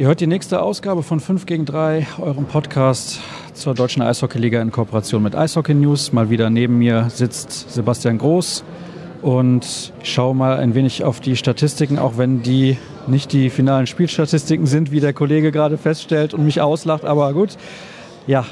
[0.00, 3.20] Ihr hört die nächste Ausgabe von 5 gegen 3, eurem Podcast
[3.52, 6.14] zur Deutschen Eishockeyliga in Kooperation mit Eishockey News.
[6.14, 8.64] Mal wieder neben mir sitzt Sebastian Groß
[9.20, 12.78] und ich schaue mal ein wenig auf die Statistiken, auch wenn die
[13.08, 17.04] nicht die finalen Spielstatistiken sind, wie der Kollege gerade feststellt und mich auslacht.
[17.04, 17.58] Aber gut,
[18.26, 18.46] ja,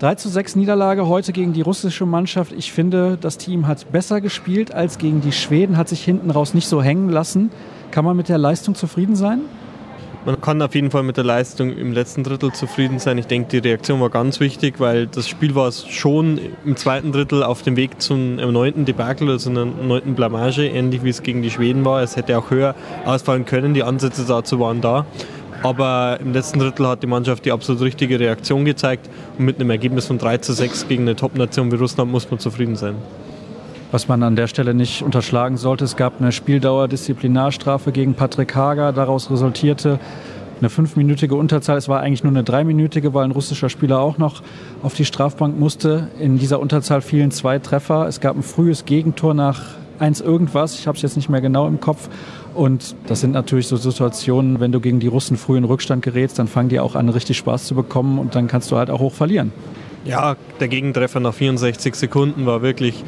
[0.00, 2.50] 3 zu 6 Niederlage heute gegen die russische Mannschaft.
[2.58, 6.54] Ich finde, das Team hat besser gespielt als gegen die Schweden, hat sich hinten raus
[6.54, 7.52] nicht so hängen lassen.
[7.92, 9.42] Kann man mit der Leistung zufrieden sein?
[10.24, 13.18] Man kann auf jeden Fall mit der Leistung im letzten Drittel zufrieden sein.
[13.18, 17.42] Ich denke, die Reaktion war ganz wichtig, weil das Spiel war schon im zweiten Drittel
[17.42, 21.50] auf dem Weg zum erneuten Debakel, also einer erneuten Blamage, ähnlich wie es gegen die
[21.50, 22.02] Schweden war.
[22.02, 25.06] Es hätte auch höher ausfallen können, die Ansätze dazu waren da.
[25.64, 29.70] Aber im letzten Drittel hat die Mannschaft die absolut richtige Reaktion gezeigt und mit einem
[29.70, 32.94] Ergebnis von 3 zu 6 gegen eine Top-Nation wie Russland muss man zufrieden sein.
[33.92, 38.90] Was man an der Stelle nicht unterschlagen sollte, es gab eine Spieldauer-Disziplinarstrafe gegen Patrick Hager.
[38.90, 40.00] Daraus resultierte
[40.60, 41.76] eine fünfminütige Unterzahl.
[41.76, 44.42] Es war eigentlich nur eine dreiminütige, weil ein russischer Spieler auch noch
[44.82, 46.08] auf die Strafbank musste.
[46.18, 48.06] In dieser Unterzahl fielen zwei Treffer.
[48.08, 49.60] Es gab ein frühes Gegentor nach
[49.98, 50.78] eins irgendwas.
[50.78, 52.08] Ich habe es jetzt nicht mehr genau im Kopf.
[52.54, 56.38] Und das sind natürlich so Situationen, wenn du gegen die Russen früh in Rückstand gerätst,
[56.38, 59.00] dann fangen die auch an, richtig Spaß zu bekommen und dann kannst du halt auch
[59.00, 59.52] hoch verlieren.
[60.06, 63.04] Ja, der Gegentreffer nach 64 Sekunden war wirklich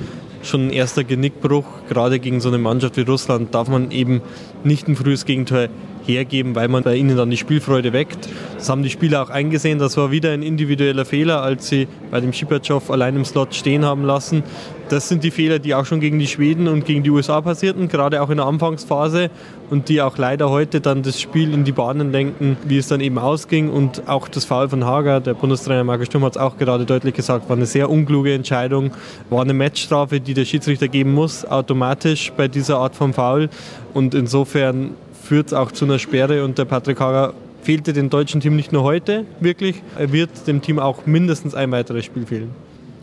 [0.47, 1.65] schon ein erster Genickbruch.
[1.89, 4.23] Gerade gegen so eine Mannschaft wie Russland darf man eben
[4.63, 5.69] nicht ein frühes Gegentor
[6.07, 8.29] hergeben, weil man bei ihnen dann die Spielfreude weckt.
[8.57, 9.79] Das haben die Spieler auch eingesehen.
[9.79, 13.85] Das war wieder ein individueller Fehler, als sie bei dem Schipatschow allein im Slot stehen
[13.85, 14.43] haben lassen.
[14.89, 17.89] Das sind die Fehler, die auch schon gegen die Schweden und gegen die USA passierten,
[17.89, 19.31] gerade auch in der Anfangsphase
[19.71, 23.01] und die auch leider heute dann das Spiel in die Bahnen lenken, wie es dann
[23.01, 23.71] eben ausging.
[23.71, 27.15] Und auch das Foul von Hager, der Bundestrainer Markus Sturm hat es auch gerade deutlich
[27.15, 28.91] gesagt, war eine sehr unkluge Entscheidung,
[29.31, 33.49] war eine Matchstrafe, die der Schiedsrichter geben muss, automatisch bei dieser Art von Foul.
[33.95, 34.91] Und insofern
[35.25, 38.73] führt es auch zu einer Sperre und der Patrick Hager fehlte dem deutschen Team nicht
[38.73, 42.51] nur heute wirklich, er wird dem Team auch mindestens ein weiteres Spiel fehlen.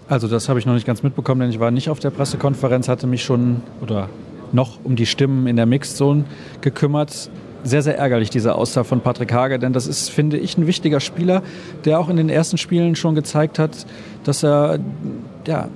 [0.08, 2.88] Also das habe ich noch nicht ganz mitbekommen, denn ich war nicht auf der Pressekonferenz,
[2.88, 4.08] hatte mich schon oder
[4.52, 6.26] noch um die Stimmen in der Mixed Zone
[6.62, 7.30] gekümmert.
[7.64, 11.00] Sehr, sehr ärgerlich, diese Aussage von Patrick Hager, denn das ist, finde ich, ein wichtiger
[11.00, 11.42] Spieler,
[11.86, 13.86] der auch in den ersten Spielen schon gezeigt hat,
[14.24, 14.80] dass er
[15.48, 15.70] ja,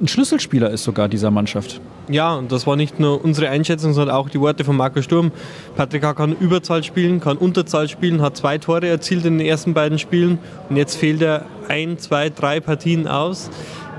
[0.00, 1.80] ein Schlüsselspieler ist sogar dieser Mannschaft.
[2.10, 5.30] Ja, und das war nicht nur unsere Einschätzung, sondern auch die Worte von Marco Sturm.
[5.76, 6.14] Patrick H.
[6.14, 10.40] kann Überzahl spielen, kann Unterzahl spielen, hat zwei Tore erzielt in den ersten beiden Spielen
[10.68, 13.48] und jetzt fehlt er ein, zwei, drei Partien aus.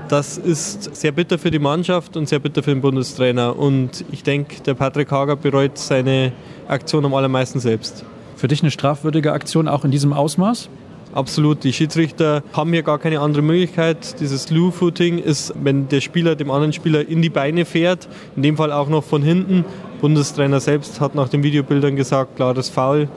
[0.08, 3.58] Das ist sehr bitter für die Mannschaft und sehr bitter für den Bundestrainer.
[3.58, 6.32] Und ich denke, der Patrick Hager bereut seine
[6.68, 8.04] Aktion am allermeisten selbst.
[8.36, 10.68] Für dich eine strafwürdige Aktion auch in diesem Ausmaß?
[11.12, 11.62] Absolut.
[11.62, 14.18] Die Schiedsrichter haben hier gar keine andere Möglichkeit.
[14.20, 18.56] Dieses Slew-Footing ist, wenn der Spieler dem anderen Spieler in die Beine fährt, in dem
[18.56, 19.64] Fall auch noch von hinten.
[20.00, 23.08] Bundestrainer selbst hat nach den Videobildern gesagt, klares Foul.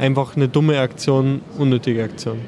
[0.00, 2.38] Einfach eine dumme Aktion, unnötige Aktion.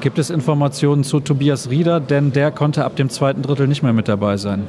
[0.00, 2.00] Gibt es Informationen zu Tobias Rieder?
[2.00, 4.66] Denn der konnte ab dem zweiten Drittel nicht mehr mit dabei sein.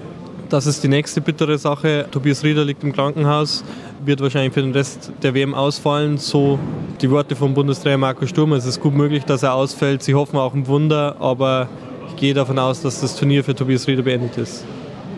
[0.49, 2.05] Das ist die nächste bittere Sache.
[2.09, 3.65] Tobias Rieder liegt im Krankenhaus,
[4.05, 6.17] wird wahrscheinlich für den Rest der WM ausfallen.
[6.17, 6.57] So
[7.01, 8.53] die Worte vom Bundestrainer Marco Sturm.
[8.53, 10.03] Es ist gut möglich, dass er ausfällt.
[10.03, 11.67] Sie hoffen auch ein Wunder, aber
[12.07, 14.63] ich gehe davon aus, dass das Turnier für Tobias Rieder beendet ist.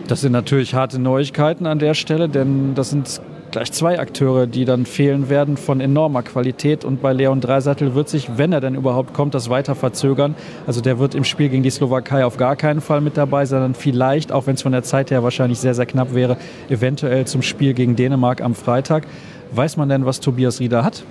[0.08, 3.20] Das sind natürlich harte Neuigkeiten an der Stelle, denn das sind
[3.52, 6.84] gleich zwei Akteure, die dann fehlen werden von enormer Qualität.
[6.84, 10.34] Und bei Leon Dreisattel wird sich, wenn er denn überhaupt kommt, das weiter verzögern.
[10.66, 13.74] Also der wird im Spiel gegen die Slowakei auf gar keinen Fall mit dabei, sondern
[13.74, 16.36] vielleicht, auch wenn es von der Zeit her wahrscheinlich sehr, sehr knapp wäre,
[16.68, 19.06] eventuell zum Spiel gegen Dänemark am Freitag.
[19.52, 21.04] Weiß man denn, was Tobias Rieder hat?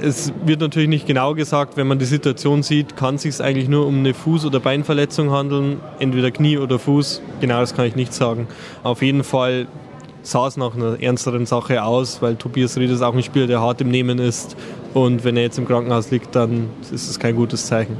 [0.00, 3.68] Es wird natürlich nicht genau gesagt, wenn man die Situation sieht, kann es sich eigentlich
[3.68, 7.20] nur um eine Fuß- oder Beinverletzung handeln, entweder Knie oder Fuß.
[7.40, 8.48] Genau das kann ich nicht sagen.
[8.82, 9.66] Auf jeden Fall
[10.22, 13.60] sah es nach einer ernsteren Sache aus, weil Tobias Ried ist auch ein Spieler, der
[13.60, 14.56] hart im Nehmen ist.
[14.94, 17.96] Und wenn er jetzt im Krankenhaus liegt, dann ist es kein gutes Zeichen.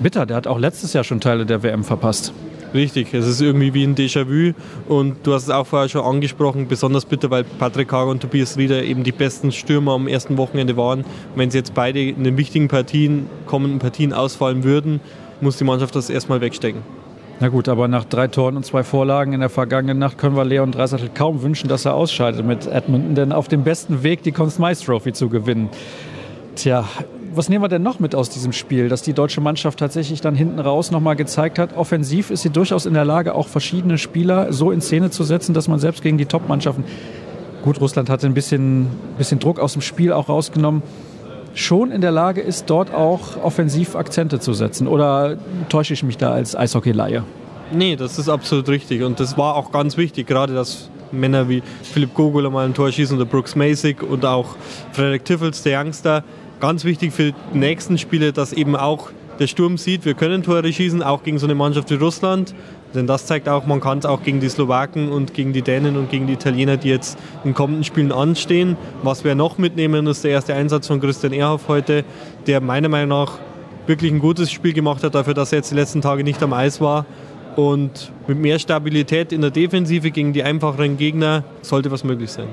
[0.00, 2.32] Bitter, der hat auch letztes Jahr schon Teile der WM verpasst.
[2.74, 4.54] Richtig, es ist irgendwie wie ein Déjà-vu
[4.88, 8.56] und du hast es auch vorher schon angesprochen, besonders bitter, weil Patrick Hager und Tobias
[8.56, 11.04] Rieder eben die besten Stürmer am ersten Wochenende waren.
[11.36, 15.00] Wenn sie jetzt beide in den wichtigen Partien, kommenden Partien ausfallen würden,
[15.42, 16.80] muss die Mannschaft das erstmal wegstecken.
[17.42, 20.44] Na gut, aber nach drei Toren und zwei Vorlagen in der vergangenen Nacht können wir
[20.44, 24.30] Leon Dreisattel kaum wünschen, dass er ausscheidet mit Edmonton, denn auf dem besten Weg, die
[24.30, 25.68] Conn Smythe Trophy zu gewinnen.
[26.54, 26.84] Tja,
[27.34, 30.36] was nehmen wir denn noch mit aus diesem Spiel, dass die deutsche Mannschaft tatsächlich dann
[30.36, 31.76] hinten raus nochmal gezeigt hat?
[31.76, 35.52] Offensiv ist sie durchaus in der Lage, auch verschiedene Spieler so in Szene zu setzen,
[35.52, 36.84] dass man selbst gegen die Top-Mannschaften,
[37.64, 38.86] gut, Russland hatte ein bisschen,
[39.18, 40.84] bisschen Druck aus dem Spiel auch rausgenommen,
[41.54, 44.86] schon in der Lage ist, dort auch offensiv Akzente zu setzen?
[44.86, 45.36] Oder
[45.68, 47.24] täusche ich mich da als Eishockey-Laie?
[47.72, 49.02] Nee, das ist absolut richtig.
[49.02, 52.90] Und das war auch ganz wichtig, gerade dass Männer wie Philipp Gogol mal ein Tor
[52.90, 54.56] schießen oder Brooks Masik und auch
[54.92, 56.24] Frederik Tiffels, der Youngster,
[56.60, 60.72] ganz wichtig für die nächsten Spiele, dass eben auch der Sturm sieht, wir können Tore
[60.72, 62.54] schießen, auch gegen so eine Mannschaft wie Russland.
[62.94, 65.96] Denn das zeigt auch, man kann es auch gegen die Slowaken und gegen die Dänen
[65.96, 68.76] und gegen die Italiener, die jetzt in kommenden Spielen anstehen.
[69.02, 72.04] Was wir noch mitnehmen, ist der erste Einsatz von Christian Ehrhoff heute,
[72.46, 73.38] der meiner Meinung nach
[73.86, 76.52] wirklich ein gutes Spiel gemacht hat, dafür, dass er jetzt die letzten Tage nicht am
[76.52, 77.06] Eis war.
[77.56, 82.48] Und mit mehr Stabilität in der Defensive gegen die einfacheren Gegner sollte was möglich sein.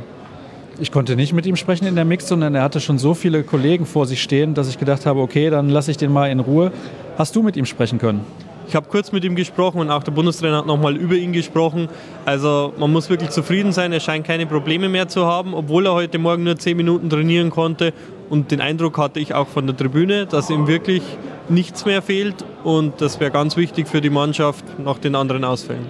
[0.81, 3.43] Ich konnte nicht mit ihm sprechen in der Mix, sondern er hatte schon so viele
[3.43, 6.39] Kollegen vor sich stehen, dass ich gedacht habe, okay, dann lasse ich den mal in
[6.39, 6.71] Ruhe.
[7.17, 8.21] Hast du mit ihm sprechen können?
[8.69, 11.89] Ich habe kurz mit ihm gesprochen und auch der Bundestrainer hat nochmal über ihn gesprochen.
[12.23, 13.91] Also man muss wirklich zufrieden sein.
[13.91, 17.49] Er scheint keine Probleme mehr zu haben, obwohl er heute Morgen nur zehn Minuten trainieren
[17.49, 17.93] konnte.
[18.29, 21.01] Und den Eindruck hatte ich auch von der Tribüne, dass ihm wirklich
[21.49, 22.45] nichts mehr fehlt.
[22.63, 25.87] Und das wäre ganz wichtig für die Mannschaft nach den anderen Ausfällen.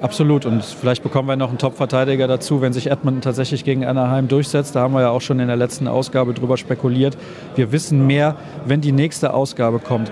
[0.00, 0.46] Absolut.
[0.46, 4.74] Und vielleicht bekommen wir noch einen Top-Verteidiger dazu, wenn sich Edmund tatsächlich gegen Anaheim durchsetzt.
[4.74, 7.16] Da haben wir ja auch schon in der letzten Ausgabe drüber spekuliert.
[7.54, 8.34] Wir wissen mehr,
[8.64, 10.10] wenn die nächste Ausgabe kommt.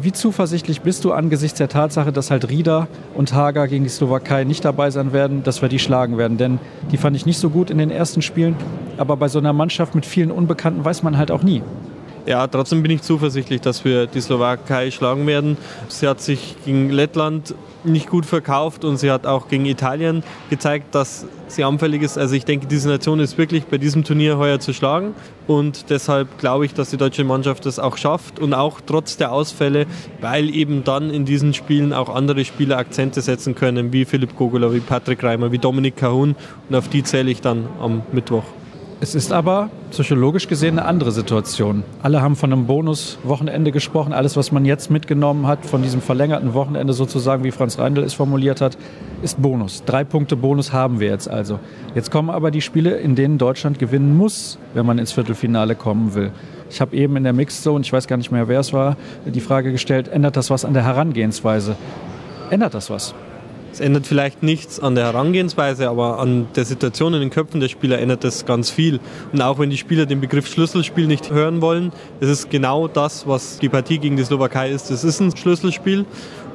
[0.00, 4.44] Wie zuversichtlich bist du angesichts der Tatsache, dass halt Rieder und Hager gegen die Slowakei
[4.44, 6.36] nicht dabei sein werden, dass wir die schlagen werden?
[6.36, 6.58] Denn
[6.90, 8.56] die fand ich nicht so gut in den ersten Spielen.
[8.96, 11.62] Aber bei so einer Mannschaft mit vielen Unbekannten weiß man halt auch nie.
[12.26, 15.56] Ja, trotzdem bin ich zuversichtlich, dass wir die Slowakei schlagen werden.
[15.88, 20.94] Sie hat sich gegen Lettland nicht gut verkauft und sie hat auch gegen Italien gezeigt,
[20.94, 22.18] dass sie anfällig ist.
[22.18, 25.14] Also ich denke, diese Nation ist wirklich bei diesem Turnier heuer zu schlagen
[25.46, 29.32] und deshalb glaube ich, dass die deutsche Mannschaft das auch schafft und auch trotz der
[29.32, 29.86] Ausfälle,
[30.20, 34.72] weil eben dann in diesen Spielen auch andere Spieler Akzente setzen können, wie Philipp Gogola,
[34.72, 36.36] wie Patrick Reimer, wie Dominik Kahun
[36.68, 38.44] und auf die zähle ich dann am Mittwoch.
[39.00, 41.82] Es ist aber psychologisch gesehen eine andere Situation.
[42.02, 44.12] Alle haben von einem Bonus-Wochenende gesprochen.
[44.12, 48.14] Alles, was man jetzt mitgenommen hat, von diesem verlängerten Wochenende sozusagen, wie Franz Reindl es
[48.14, 48.78] formuliert hat,
[49.22, 49.82] ist Bonus.
[49.84, 51.58] Drei Punkte Bonus haben wir jetzt also.
[51.94, 56.14] Jetzt kommen aber die Spiele, in denen Deutschland gewinnen muss, wenn man ins Viertelfinale kommen
[56.14, 56.30] will.
[56.70, 58.96] Ich habe eben in der Mixed Zone, ich weiß gar nicht mehr, wer es war,
[59.26, 61.76] die Frage gestellt, ändert das was an der Herangehensweise?
[62.50, 63.14] Ändert das was?
[63.74, 67.66] Es ändert vielleicht nichts an der Herangehensweise, aber an der Situation in den Köpfen der
[67.66, 69.00] Spieler ändert das ganz viel.
[69.32, 73.26] Und auch wenn die Spieler den Begriff Schlüsselspiel nicht hören wollen, es ist genau das,
[73.26, 74.92] was die Partie gegen die Slowakei ist.
[74.92, 76.04] Es ist ein Schlüsselspiel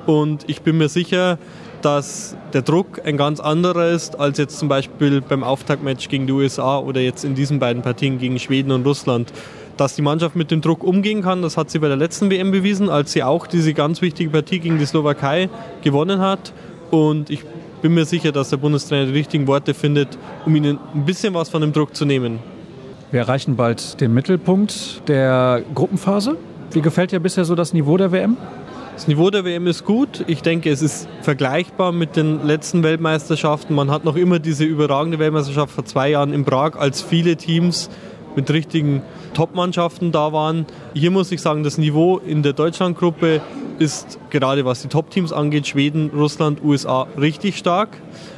[0.06, 1.38] und ich bin mir sicher,
[1.82, 6.32] dass der Druck ein ganz anderer ist als jetzt zum Beispiel beim Auftaktmatch gegen die
[6.32, 9.34] USA oder jetzt in diesen beiden Partien gegen Schweden und Russland.
[9.76, 12.52] Dass die Mannschaft mit dem Druck umgehen kann, das hat sie bei der letzten WM
[12.52, 15.50] bewiesen, als sie auch diese ganz wichtige Partie gegen die Slowakei
[15.82, 16.54] gewonnen hat.
[16.92, 17.44] Und ich
[17.82, 21.50] bin mir sicher, dass der Bundestrainer die richtigen Worte findet, um ihnen ein bisschen was
[21.50, 22.40] von dem Druck zu nehmen.
[23.12, 26.38] Wir erreichen bald den Mittelpunkt der Gruppenphase.
[26.72, 28.38] Wie gefällt dir bisher so das Niveau der WM?
[28.94, 30.26] Das Niveau der WM ist gut.
[30.28, 33.74] Ich denke, es ist vergleichbar mit den letzten Weltmeisterschaften.
[33.74, 37.90] Man hat noch immer diese überragende Weltmeisterschaft vor zwei Jahren in Prag, als viele Teams
[38.36, 39.02] mit richtigen
[39.34, 40.66] Top-Mannschaften da waren.
[40.94, 43.42] Hier muss ich sagen, das Niveau in der Deutschlandgruppe
[43.80, 47.90] ist gerade was die Top-Teams angeht, Schweden, Russland, USA, richtig stark.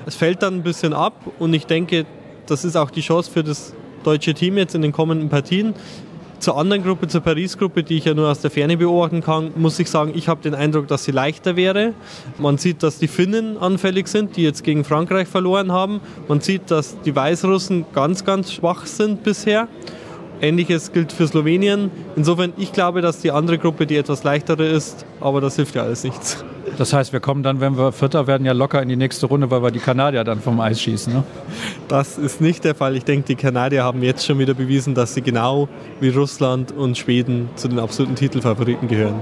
[0.05, 2.05] Es fällt dann ein bisschen ab und ich denke,
[2.45, 3.73] das ist auch die Chance für das
[4.03, 5.73] deutsche Team jetzt in den kommenden Partien.
[6.41, 9.77] Zur anderen Gruppe, zur Paris-Gruppe, die ich ja nur aus der Ferne beobachten kann, muss
[9.77, 11.93] ich sagen, ich habe den Eindruck, dass sie leichter wäre.
[12.39, 16.01] Man sieht, dass die Finnen anfällig sind, die jetzt gegen Frankreich verloren haben.
[16.27, 19.67] Man sieht, dass die Weißrussen ganz, ganz schwach sind bisher.
[20.41, 21.91] Ähnliches gilt für Slowenien.
[22.15, 25.83] Insofern, ich glaube, dass die andere Gruppe die etwas leichtere ist, aber das hilft ja
[25.83, 26.43] alles nichts.
[26.77, 29.51] Das heißt, wir kommen dann, wenn wir Vierter werden, ja locker in die nächste Runde,
[29.51, 31.13] weil wir die Kanadier dann vom Eis schießen.
[31.13, 31.23] Ne?
[31.87, 32.95] Das ist nicht der Fall.
[32.95, 35.67] Ich denke, die Kanadier haben jetzt schon wieder bewiesen, dass sie genau
[35.99, 39.19] wie Russland und Schweden zu den absoluten Titelfavoriten gehören.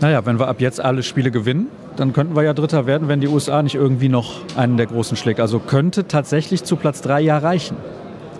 [0.00, 3.20] Naja, wenn wir ab jetzt alle Spiele gewinnen, dann könnten wir ja Dritter werden, wenn
[3.20, 5.40] die USA nicht irgendwie noch einen der Großen schlägt.
[5.40, 7.76] Also könnte tatsächlich zu Platz 3 ja reichen.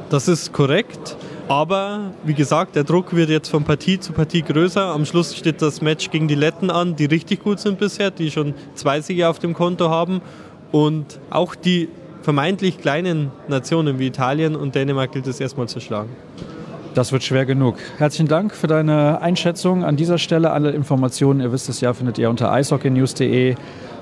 [0.09, 1.17] Das ist korrekt.
[1.50, 4.83] Aber wie gesagt, der Druck wird jetzt von Partie zu Partie größer.
[4.83, 8.30] Am Schluss steht das Match gegen die Letten an, die richtig gut sind bisher, die
[8.30, 10.21] schon zwei Siege auf dem Konto haben.
[10.71, 11.88] Und auch die
[12.23, 16.11] vermeintlich kleinen Nationen wie Italien und Dänemark gilt es erstmal zu schlagen.
[16.95, 17.78] Das wird schwer genug.
[17.99, 20.52] Herzlichen Dank für deine Einschätzung an dieser Stelle.
[20.52, 23.57] Alle Informationen, ihr wisst es ja, findet ihr unter eishockeynews.de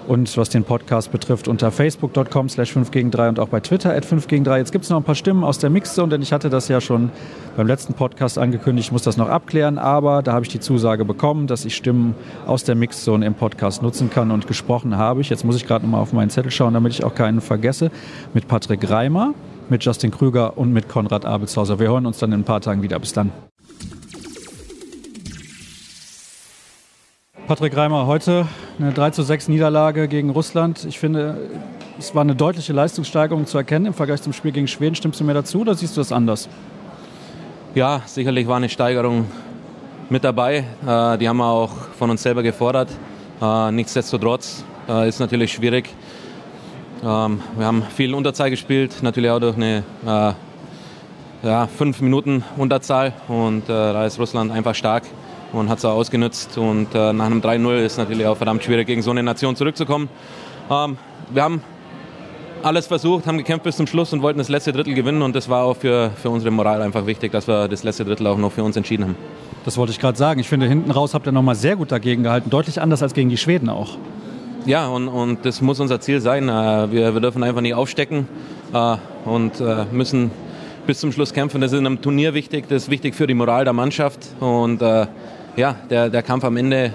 [0.08, 3.94] und was den Podcast betrifft unter facebook.com slash 5 gegen 3 und auch bei Twitter
[3.94, 4.58] at 5 gegen 3.
[4.58, 6.80] Jetzt gibt es noch ein paar Stimmen aus der Mixzone, denn ich hatte das ja
[6.80, 7.10] schon
[7.56, 11.04] beim letzten Podcast angekündigt, ich muss das noch abklären, aber da habe ich die Zusage
[11.04, 12.14] bekommen, dass ich Stimmen
[12.46, 15.28] aus der Mixzone im Podcast nutzen kann und gesprochen habe ich.
[15.28, 17.90] Jetzt muss ich gerade nochmal auf meinen Zettel schauen, damit ich auch keinen vergesse,
[18.32, 19.34] mit Patrick Reimer,
[19.68, 21.78] mit Justin Krüger und mit Konrad Abelshauser.
[21.78, 22.98] Wir hören uns dann in ein paar Tagen wieder.
[22.98, 23.30] Bis dann.
[27.48, 28.46] Patrick Reimer, heute
[28.78, 30.84] eine 3 zu 6 Niederlage gegen Russland.
[30.84, 31.48] Ich finde,
[31.98, 34.94] es war eine deutliche Leistungssteigerung zu erkennen im Vergleich zum Spiel gegen Schweden.
[34.94, 36.46] Stimmst du mir dazu oder siehst du das anders?
[37.74, 39.24] Ja, sicherlich war eine Steigerung
[40.10, 40.58] mit dabei.
[40.86, 42.90] Äh, die haben wir auch von uns selber gefordert.
[43.40, 45.88] Äh, nichtsdestotrotz äh, ist natürlich schwierig.
[47.02, 50.32] Ähm, wir haben viel Unterzahl gespielt, natürlich auch durch eine äh,
[51.46, 55.04] ja, fünf Minuten Unterzahl und da ist Russland einfach stark
[55.52, 56.58] und hat es auch ausgenutzt.
[56.58, 60.08] Und äh, nach einem 3-0 ist natürlich auch verdammt schwierig, gegen so eine Nation zurückzukommen.
[60.70, 60.96] Ähm,
[61.30, 61.62] wir haben
[62.62, 65.22] alles versucht, haben gekämpft bis zum Schluss und wollten das letzte Drittel gewinnen.
[65.22, 68.26] Und das war auch für, für unsere Moral einfach wichtig, dass wir das letzte Drittel
[68.26, 69.16] auch noch für uns entschieden haben.
[69.64, 70.40] Das wollte ich gerade sagen.
[70.40, 72.50] Ich finde, hinten raus habt ihr nochmal sehr gut dagegen gehalten.
[72.50, 73.96] Deutlich anders als gegen die Schweden auch.
[74.66, 76.48] Ja, und, und das muss unser Ziel sein.
[76.48, 78.28] Äh, wir, wir dürfen einfach nicht aufstecken
[78.72, 80.30] äh, und äh, müssen
[80.86, 81.60] bis zum Schluss kämpfen.
[81.60, 82.64] Das ist in einem Turnier wichtig.
[82.68, 84.20] Das ist wichtig für die Moral der Mannschaft.
[84.40, 84.80] Und
[85.58, 86.92] ja, der, der Kampf am Ende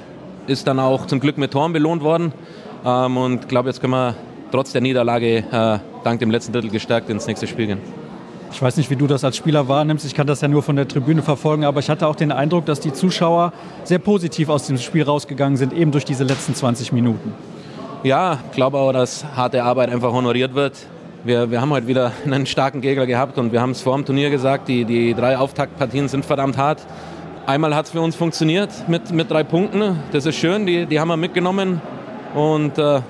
[0.47, 2.31] ist dann auch zum Glück mit Toren belohnt worden.
[2.85, 4.15] Ähm, und ich glaube, jetzt können wir
[4.51, 7.79] trotz der Niederlage äh, dank dem letzten Drittel gestärkt ins nächste Spiel gehen.
[8.53, 10.05] Ich weiß nicht, wie du das als Spieler wahrnimmst.
[10.05, 12.65] Ich kann das ja nur von der Tribüne verfolgen, aber ich hatte auch den Eindruck,
[12.65, 13.51] dass die Zuschauer
[13.83, 17.33] sehr positiv aus dem Spiel rausgegangen sind, eben durch diese letzten 20 Minuten.
[18.03, 20.77] Ja, ich glaube auch, dass harte Arbeit einfach honoriert wird.
[21.25, 24.05] Wir, wir haben heute wieder einen starken Gegner gehabt und wir haben es vor dem
[24.05, 26.85] Turnier gesagt, die, die drei Auftaktpartien sind verdammt hart.
[27.45, 29.99] Einmal hat es für uns funktioniert mit, mit drei Punkten.
[30.13, 31.81] Das ist schön, die, die haben wir mitgenommen.
[32.33, 33.01] Und äh,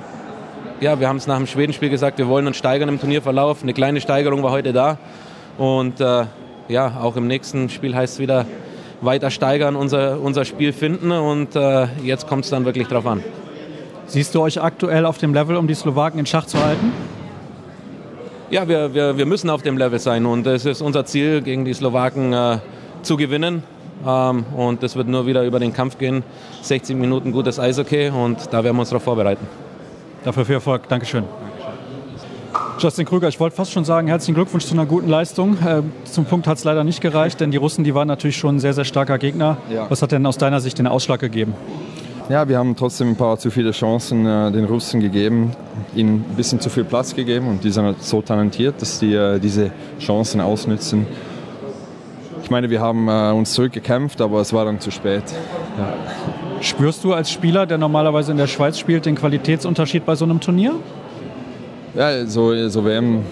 [0.79, 3.61] ja, wir haben es nach dem Schwedenspiel gesagt, wir wollen uns steigern im Turnierverlauf.
[3.61, 4.97] Eine kleine Steigerung war heute da.
[5.59, 6.25] Und äh,
[6.67, 8.47] ja, auch im nächsten Spiel heißt es wieder
[9.01, 11.11] weiter steigern, unser, unser Spiel finden.
[11.11, 13.23] Und äh, jetzt kommt es dann wirklich drauf an.
[14.07, 16.91] Siehst du euch aktuell auf dem Level, um die Slowaken in Schach zu halten?
[18.49, 20.25] Ja, wir, wir, wir müssen auf dem Level sein.
[20.25, 22.57] Und es ist unser Ziel, gegen die Slowaken äh,
[23.03, 23.61] zu gewinnen.
[24.05, 26.23] Ähm, und das wird nur wieder über den Kampf gehen.
[26.61, 29.45] 60 Minuten gutes Eishockey und da werden wir uns darauf vorbereiten.
[30.23, 30.87] Dafür viel Erfolg.
[30.87, 31.23] Dankeschön.
[32.79, 35.57] Justin Krüger, ich wollte fast schon sagen, herzlichen Glückwunsch zu einer guten Leistung.
[35.65, 38.55] Äh, zum Punkt hat es leider nicht gereicht, denn die Russen, die waren natürlich schon
[38.55, 39.57] ein sehr, sehr starker Gegner.
[39.69, 39.89] Ja.
[39.89, 41.53] Was hat denn aus deiner Sicht den Ausschlag gegeben?
[42.29, 45.51] Ja, wir haben trotzdem ein paar zu viele Chancen äh, den Russen gegeben,
[45.93, 49.13] ihnen ein bisschen zu viel Platz gegeben und die sind halt so talentiert, dass die
[49.13, 51.05] äh, diese Chancen ausnützen.
[52.53, 55.23] Ich meine, wir haben äh, uns zurückgekämpft, aber es war dann zu spät.
[55.75, 56.61] Ja.
[56.61, 60.39] Spürst du als Spieler, der normalerweise in der Schweiz spielt, den Qualitätsunterschied bei so einem
[60.39, 60.75] Turnier?
[61.95, 63.23] Ja, so, so WM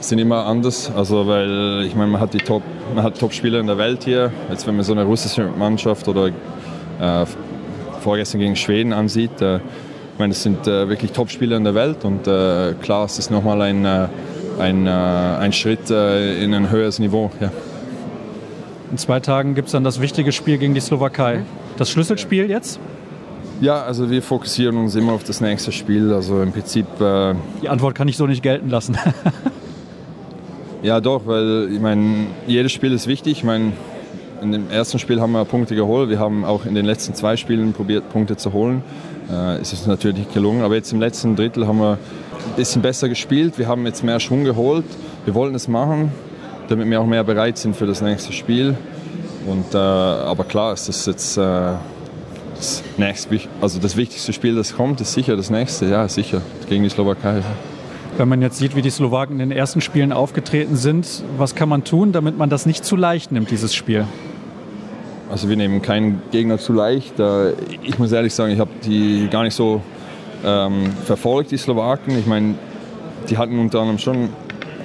[0.00, 0.90] sind immer anders.
[0.96, 2.62] Also, weil ich meine, man hat die Top,
[2.94, 4.32] man hat Top-Spieler in der Welt hier.
[4.48, 7.26] Jetzt, wenn man so eine russische Mannschaft oder äh,
[8.00, 12.02] vorgestern gegen Schweden ansieht, äh, ich meine, das sind äh, wirklich Top-Spieler in der Welt
[12.06, 14.08] und äh, klar, es ist nochmal ein, äh,
[14.58, 17.30] ein, äh, ein Schritt in ein höheres Niveau.
[17.42, 17.50] Ja.
[18.94, 21.42] In zwei Tagen gibt es dann das wichtige Spiel gegen die Slowakei.
[21.78, 22.78] Das Schlüsselspiel jetzt?
[23.60, 26.12] Ja, also wir fokussieren uns immer auf das nächste Spiel.
[26.12, 26.86] Also im Prinzip.
[27.00, 28.96] Äh Die Antwort kann ich so nicht gelten lassen.
[30.84, 33.38] ja, doch, weil ich meine, jedes Spiel ist wichtig.
[33.38, 33.72] Ich meine,
[34.40, 36.08] in dem ersten Spiel haben wir Punkte geholt.
[36.08, 38.84] Wir haben auch in den letzten zwei Spielen probiert, Punkte zu holen.
[39.28, 43.08] Äh, es ist natürlich gelungen, aber jetzt im letzten Drittel haben wir ein bisschen besser
[43.08, 43.58] gespielt.
[43.58, 44.84] Wir haben jetzt mehr Schwung geholt.
[45.24, 46.12] Wir wollten es machen,
[46.68, 48.76] damit wir auch mehr bereit sind für das nächste Spiel.
[49.46, 51.72] Und, äh, aber klar ist das jetzt äh,
[52.54, 56.82] das, nächste, also das wichtigste Spiel, das kommt, ist sicher das nächste, ja sicher, gegen
[56.82, 57.42] die Slowakei.
[58.16, 61.06] Wenn man jetzt sieht, wie die Slowaken in den ersten Spielen aufgetreten sind,
[61.36, 64.06] was kann man tun, damit man das nicht zu leicht nimmt, dieses Spiel?
[65.30, 67.14] Also wir nehmen keinen Gegner zu leicht.
[67.82, 69.80] Ich muss ehrlich sagen, ich habe die gar nicht so
[70.44, 72.16] ähm, verfolgt, die Slowaken.
[72.16, 72.54] Ich meine,
[73.28, 74.28] die hatten unter anderem schon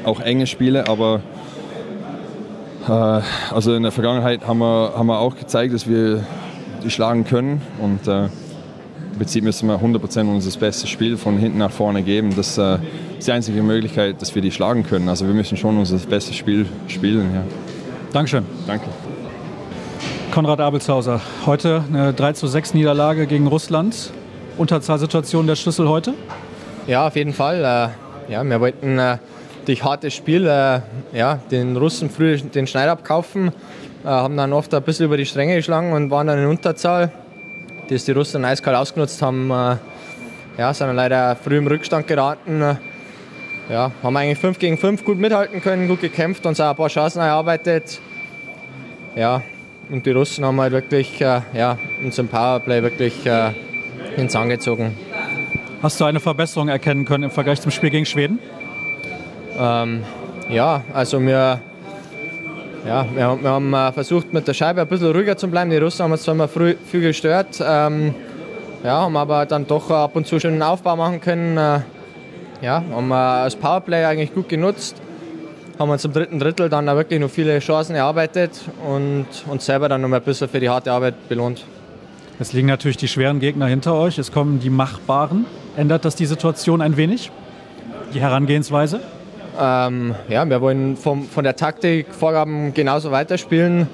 [0.05, 1.38] auch enge Spiele, aber äh,
[2.87, 6.23] also in der Vergangenheit haben wir, haben wir auch gezeigt, dass wir
[6.83, 11.57] die schlagen können und äh, im Prinzip müssen wir 100% unser bestes Spiel von hinten
[11.57, 12.33] nach vorne geben.
[12.35, 12.77] Das äh,
[13.17, 15.09] ist die einzige Möglichkeit, dass wir die schlagen können.
[15.09, 17.33] Also wir müssen schon unser bestes Spiel spielen.
[17.33, 17.43] Ja.
[18.13, 18.45] Dankeschön.
[18.65, 18.85] Danke.
[20.31, 24.11] Konrad Abelshauser, heute eine 3 zu 6 Niederlage gegen Russland.
[24.57, 26.13] Unterzahlsituation der Schlüssel heute?
[26.87, 27.91] Ja, auf jeden Fall.
[28.27, 29.17] Äh, ja, wir wollten äh,
[29.69, 30.81] durch hartes Spiel äh,
[31.15, 33.49] ja, den Russen früh den Schneid abkaufen,
[34.03, 37.11] äh, haben dann oft ein bisschen über die Stränge geschlagen und waren dann in Unterzahl.
[37.87, 39.75] Das die Russen eiskalt ausgenutzt haben, äh,
[40.57, 42.79] ja, sind dann leider früh im Rückstand geraten.
[43.69, 46.89] Ja, haben eigentlich 5 gegen 5 gut mithalten können, gut gekämpft, uns auch ein paar
[46.89, 48.01] Chancen erarbeitet.
[49.15, 49.43] Ja,
[49.91, 53.51] und die Russen haben halt wirklich äh, ja, uns im Powerplay wirklich äh,
[54.17, 54.97] ins Angezogen.
[55.83, 58.39] Hast du eine Verbesserung erkennen können im Vergleich zum Spiel gegen Schweden?
[59.59, 60.03] Ähm,
[60.49, 61.59] ja, also wir,
[62.87, 65.69] ja, wir, wir haben äh, versucht mit der Scheibe ein bisschen ruhiger zu bleiben.
[65.69, 68.15] Die Russen haben uns zwar mal früh, viel gestört, ähm,
[68.83, 71.57] ja, haben aber dann doch ab und zu schon einen Aufbau machen können.
[71.57, 71.81] Äh,
[72.61, 74.95] ja, haben äh, das Powerplay eigentlich gut genutzt.
[75.77, 79.65] haben wir uns im dritten Drittel dann auch wirklich noch viele Chancen erarbeitet und uns
[79.65, 81.65] selber dann noch ein bisschen für die harte Arbeit belohnt.
[82.39, 84.17] Es liegen natürlich die schweren Gegner hinter euch.
[84.17, 85.45] Es kommen die machbaren.
[85.75, 87.29] Ändert das die Situation ein wenig?
[88.13, 89.01] Die Herangehensweise?
[89.61, 93.89] Ähm, ja, wir wollen vom, von der Taktik Vorgaben genauso weiterspielen.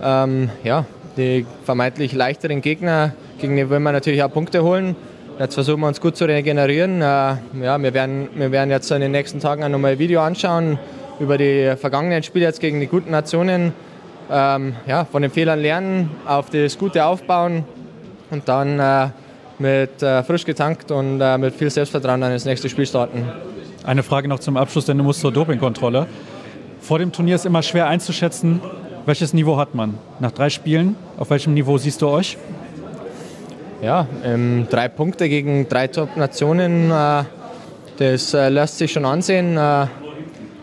[0.00, 0.84] Ähm, ja,
[1.16, 4.94] die vermeintlich leichteren Gegner, gegen die wollen wir natürlich auch Punkte holen.
[5.40, 7.02] Jetzt versuchen wir uns gut zu regenerieren.
[7.02, 10.20] Äh, ja, wir, werden, wir werden jetzt in den nächsten Tagen auch nochmal ein Video
[10.20, 10.78] anschauen
[11.18, 13.72] über die vergangenen Spiele jetzt gegen die guten Nationen.
[14.30, 17.64] Ähm, ja, von den Fehlern lernen, auf das Gute aufbauen
[18.30, 19.08] und dann äh,
[19.58, 23.26] mit äh, frisch getankt und äh, mit viel Selbstvertrauen dann ins nächste Spiel starten.
[23.84, 26.06] Eine Frage noch zum Abschluss, denn du musst zur Dopingkontrolle.
[26.80, 28.60] Vor dem Turnier ist immer schwer einzuschätzen,
[29.06, 29.98] welches Niveau hat man.
[30.20, 32.38] Nach drei Spielen, auf welchem Niveau siehst du euch?
[33.82, 37.24] Ja, ähm, drei Punkte gegen drei Top-Nationen, äh,
[37.98, 39.56] das äh, lässt sich schon ansehen.
[39.56, 39.86] Äh,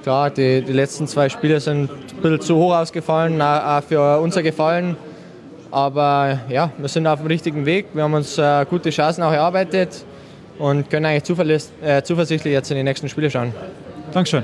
[0.04, 4.44] klar, die, die, letzten zwei Spiele sind ein bisschen zu hoch ausgefallen, auch für unser
[4.44, 4.96] Gefallen.
[5.72, 7.88] Aber ja, wir sind auf dem richtigen Weg.
[7.92, 10.06] Wir haben uns äh, gute Chancen auch erarbeitet
[10.60, 11.24] und können eigentlich
[11.82, 13.54] äh, zuversichtlich jetzt in die nächsten Spiele schauen.
[14.14, 14.44] Dankeschön.